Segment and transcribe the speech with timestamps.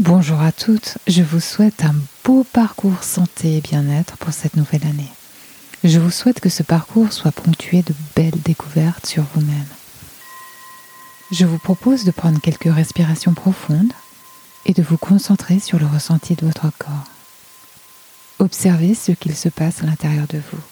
[0.00, 1.94] Bonjour à toutes, je vous souhaite un
[2.24, 5.12] beau parcours santé et bien-être pour cette nouvelle année.
[5.84, 9.66] Je vous souhaite que ce parcours soit ponctué de belles découvertes sur vous-même.
[11.30, 13.92] Je vous propose de prendre quelques respirations profondes
[14.64, 17.04] et de vous concentrer sur le ressenti de votre corps.
[18.38, 20.62] Observez ce qu'il se passe à l'intérieur de vous,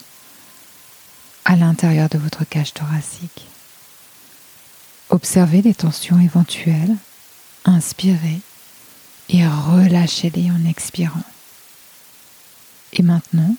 [1.45, 3.47] à l'intérieur de votre cage thoracique.
[5.11, 6.97] Observez les tensions éventuelles,
[7.67, 8.41] inspirez
[9.29, 11.23] et relâchez-les en expirant.
[12.93, 13.55] Et maintenant,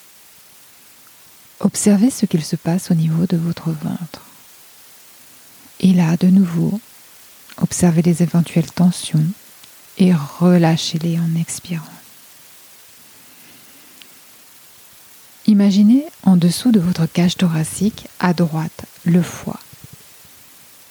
[1.60, 4.22] observez ce qu'il se passe au niveau de votre ventre.
[5.80, 6.80] Et là, de nouveau,
[7.58, 9.26] observez les éventuelles tensions
[9.98, 11.84] et relâchez-les en expirant.
[15.46, 19.60] Imaginez en dessous de votre cage thoracique, à droite, le foie.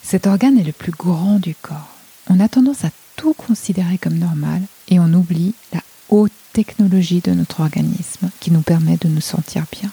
[0.03, 1.95] Cet organe est le plus grand du corps.
[2.29, 7.31] On a tendance à tout considéré comme normal et on oublie la haute technologie de
[7.31, 9.91] notre organisme qui nous permet de nous sentir bien.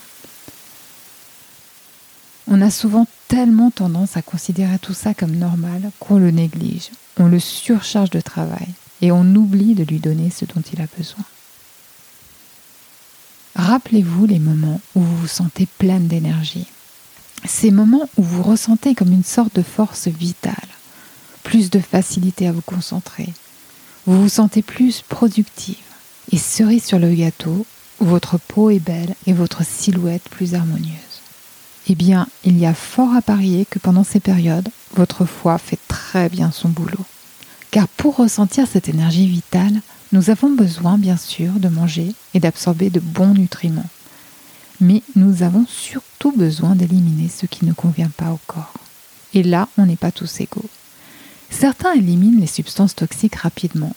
[2.46, 7.26] On a souvent tellement tendance à considérer tout ça comme normal qu'on le néglige, on
[7.26, 8.68] le surcharge de travail
[9.02, 11.24] et on oublie de lui donner ce dont il a besoin.
[13.56, 16.68] Rappelez-vous les moments où vous vous sentez pleine d'énergie,
[17.44, 20.54] ces moments où vous ressentez comme une sorte de force vitale,
[21.46, 23.28] plus de facilité à vous concentrer.
[24.04, 25.76] Vous vous sentez plus productive.
[26.32, 27.64] Et cerise sur le gâteau,
[28.00, 31.22] votre peau est belle et votre silhouette plus harmonieuse.
[31.88, 35.78] Eh bien, il y a fort à parier que pendant ces périodes, votre foie fait
[35.86, 37.04] très bien son boulot.
[37.70, 42.90] Car pour ressentir cette énergie vitale, nous avons besoin bien sûr de manger et d'absorber
[42.90, 43.88] de bons nutriments.
[44.80, 48.74] Mais nous avons surtout besoin d'éliminer ce qui ne convient pas au corps.
[49.32, 50.68] Et là, on n'est pas tous égaux.
[51.50, 53.94] Certains éliminent les substances toxiques rapidement,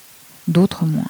[0.47, 1.09] d'autres moins.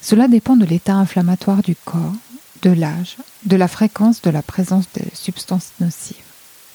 [0.00, 2.14] Cela dépend de l'état inflammatoire du corps,
[2.62, 6.16] de l'âge, de la fréquence de la présence de substances nocives.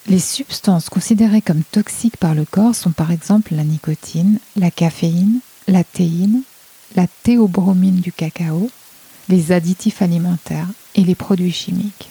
[0.08, 5.40] Les substances considérées comme toxiques par le corps sont par exemple la nicotine, la caféine,
[5.67, 6.41] la théine,
[6.96, 8.69] la théobromine du cacao,
[9.29, 12.09] les additifs alimentaires et les produits chimiques.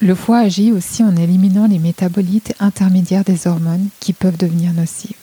[0.00, 5.14] Le foie agit aussi en éliminant les métabolites intermédiaires des hormones qui peuvent devenir nocives.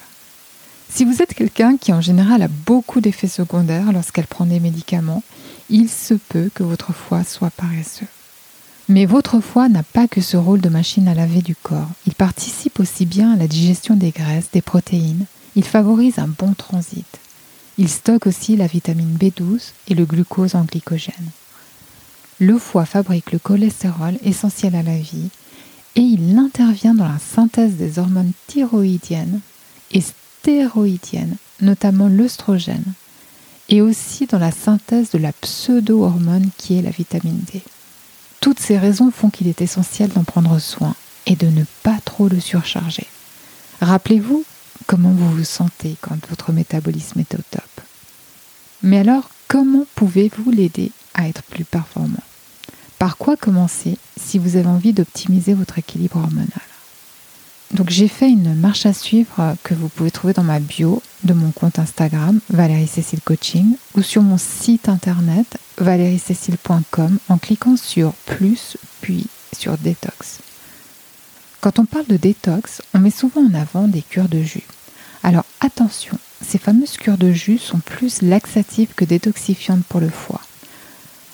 [0.92, 5.24] Si vous êtes quelqu'un qui en général a beaucoup d'effets secondaires lorsqu'elle prend des médicaments,
[5.70, 8.08] il se peut que votre foie soit paresseux.
[8.90, 11.90] Mais votre foie n'a pas que ce rôle de machine à laver du corps.
[12.08, 15.26] Il participe aussi bien à la digestion des graisses, des protéines.
[15.56, 17.06] Il favorise un bon transit.
[17.78, 21.30] Il stocke aussi la vitamine B12 et le glucose en glycogène.
[22.40, 25.30] Le foie fabrique le cholestérol essentiel à la vie
[25.96, 29.40] et il intervient dans la synthèse des hormones thyroïdiennes
[29.92, 30.02] et
[30.42, 32.94] stéroïdiennes, notamment l'œstrogène,
[33.68, 37.62] et aussi dans la synthèse de la pseudo-hormone qui est la vitamine D.
[38.40, 40.96] Toutes ces raisons font qu'il est essentiel d'en prendre soin
[41.26, 43.06] et de ne pas trop le surcharger.
[43.82, 44.46] Rappelez-vous
[44.88, 47.64] comment vous vous sentez quand votre métabolisme est au top.
[48.82, 52.24] Mais alors, comment pouvez-vous l'aider à être plus performant?
[52.98, 56.69] Par quoi commencer si vous avez envie d'optimiser votre équilibre hormonal?
[57.72, 61.34] Donc j'ai fait une marche à suivre que vous pouvez trouver dans ma bio de
[61.34, 68.14] mon compte Instagram Valérie Cécile Coaching ou sur mon site internet valeriecécile.com en cliquant sur
[68.26, 70.40] plus puis sur détox.
[71.62, 74.68] Quand on parle de détox, on met souvent en avant des cures de jus.
[75.24, 80.42] Alors attention, ces fameuses cures de jus sont plus laxatives que détoxifiantes pour le foie.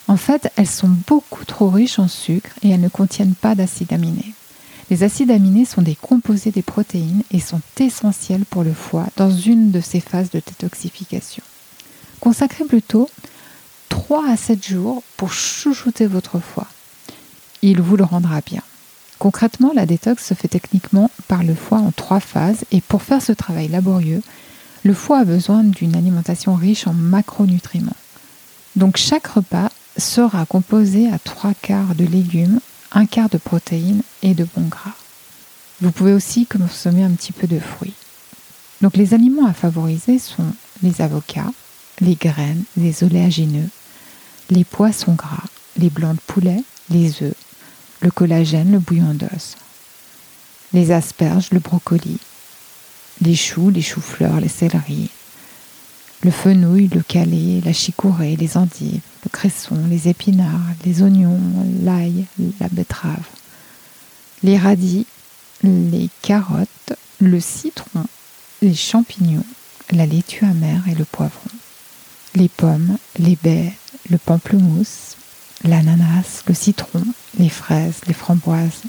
[0.08, 3.94] En fait, elles sont beaucoup trop riches en sucre et elles ne contiennent pas d'acides
[3.94, 4.35] aminés.
[4.92, 9.32] Les acides aminés sont des composés des protéines et sont essentiels pour le foie dans
[9.32, 11.44] une de ses phases de détoxification.
[12.20, 13.10] Consacrez plutôt
[13.90, 16.68] 3 à 7 jours pour chouchouter votre foie.
[17.62, 18.62] Il vous le rendra bien.
[19.18, 23.22] Concrètement, la détox se fait techniquement par le foie en trois phases et pour faire
[23.22, 24.22] ce travail laborieux,
[24.84, 27.96] le foie a besoin d'une alimentation riche en macronutriments.
[28.76, 32.60] Donc chaque repas sera composé à trois quarts de légumes,
[32.96, 34.96] un quart de protéines et de bons gras.
[35.82, 37.94] Vous pouvez aussi consommer un petit peu de fruits.
[38.82, 41.52] Donc les aliments à favoriser sont les avocats,
[42.00, 43.70] les graines, les oléagineux,
[44.50, 45.44] les poissons gras,
[45.78, 47.36] les blancs de poulet, les œufs,
[48.00, 49.56] le collagène, le bouillon d'os,
[50.72, 52.18] les asperges, le brocoli,
[53.22, 55.10] les choux, les choux-fleurs, les céleris,
[56.26, 61.40] le fenouil, le calet, la chicorée, les endives, le cresson, les épinards, les oignons,
[61.84, 62.26] l'ail,
[62.60, 63.28] la betterave,
[64.42, 65.06] les radis,
[65.62, 68.06] les carottes, le citron,
[68.64, 69.46] les champignons,
[69.92, 71.52] la laitue amère et le poivron.
[72.34, 73.72] les pommes, les baies,
[74.10, 75.16] le pamplemousse,
[75.64, 77.06] l'ananas, le citron,
[77.38, 78.82] les fraises, les framboises.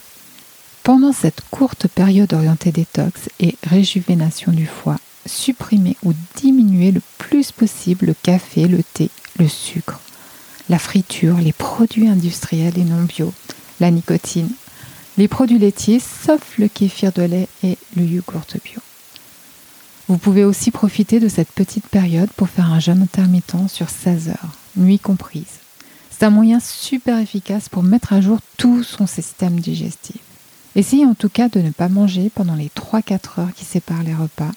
[0.83, 7.53] Pendant cette courte période orientée détox et réjuvénation du foie, supprimez ou diminuez le plus
[7.53, 10.01] possible le café, le thé, le sucre,
[10.69, 13.33] la friture, les produits industriels et non bio,
[13.81, 14.51] la nicotine,
[15.19, 18.81] les produits laitiers sauf le kéfir de lait et le yogourt bio.
[20.09, 24.29] Vous pouvez aussi profiter de cette petite période pour faire un jeûne intermittent sur 16
[24.29, 25.61] heures, nuit comprise.
[26.11, 30.21] C'est un moyen super efficace pour mettre à jour tout son système digestif.
[30.77, 34.15] Essayez en tout cas de ne pas manger pendant les 3-4 heures qui séparent les
[34.15, 34.51] repas,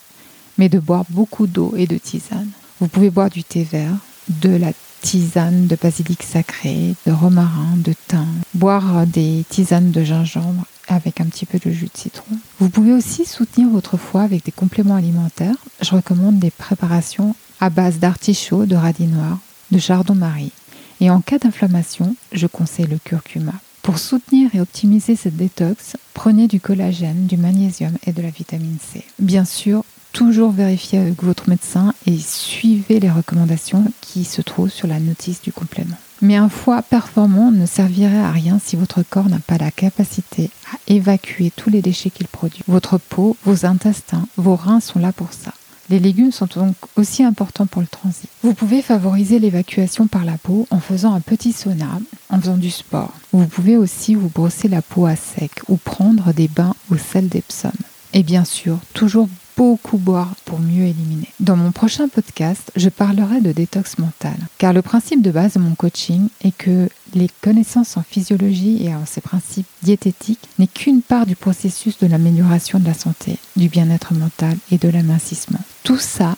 [0.59, 2.49] mais de boire beaucoup d'eau et de tisane.
[2.79, 3.95] Vous pouvez boire du thé vert,
[4.27, 10.65] de la tisane de basilic sacré, de romarin, de thym, boire des tisanes de gingembre
[10.89, 12.35] avec un petit peu de jus de citron.
[12.59, 15.55] Vous pouvez aussi soutenir votre foie avec des compléments alimentaires.
[15.81, 19.39] Je recommande des préparations à base d'artichaut, de radis noir,
[19.71, 20.51] de chardon-marie.
[20.99, 23.53] Et en cas d'inflammation, je conseille le curcuma.
[23.81, 28.77] Pour soutenir et optimiser cette détox, prenez du collagène, du magnésium et de la vitamine
[28.81, 29.05] C.
[29.19, 29.85] Bien sûr,
[30.19, 35.41] toujours vérifiez avec votre médecin et suivez les recommandations qui se trouvent sur la notice
[35.41, 35.95] du complément.
[36.21, 40.49] Mais un foie performant ne servirait à rien si votre corps n'a pas la capacité
[40.73, 42.59] à évacuer tous les déchets qu'il produit.
[42.67, 45.53] Votre peau, vos intestins, vos reins sont là pour ça.
[45.89, 48.29] Les légumes sont donc aussi importants pour le transit.
[48.43, 51.97] Vous pouvez favoriser l'évacuation par la peau en faisant un petit sauna,
[52.29, 53.13] en faisant du sport.
[53.31, 57.29] Vous pouvez aussi vous brosser la peau à sec ou prendre des bains au sel
[57.29, 57.71] d'Epsom.
[58.11, 59.29] Et bien sûr, toujours
[59.59, 61.27] beaucoup boire pour mieux éliminer.
[61.41, 65.59] Dans mon prochain podcast, je parlerai de détox mental, car le principe de base de
[65.59, 71.01] mon coaching est que les connaissances en physiologie et en ses principes diététiques n'est qu'une
[71.01, 75.59] part du processus de l'amélioration de la santé, du bien-être mental et de l'amincissement.
[75.83, 76.37] Tout ça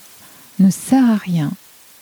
[0.58, 1.52] ne sert à rien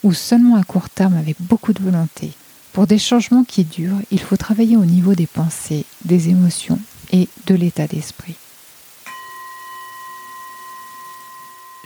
[0.01, 2.31] ou seulement à court terme avec beaucoup de volonté.
[2.73, 6.79] Pour des changements qui durent, il faut travailler au niveau des pensées, des émotions
[7.11, 8.37] et de l'état d'esprit.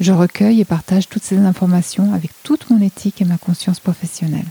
[0.00, 4.46] Je recueille et partage toutes ces informations avec toute mon éthique et ma conscience professionnelle.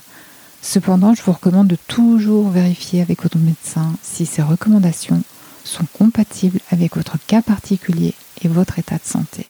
[0.61, 5.23] Cependant, je vous recommande de toujours vérifier avec votre médecin si ces recommandations
[5.63, 8.13] sont compatibles avec votre cas particulier
[8.43, 9.37] et votre état de santé.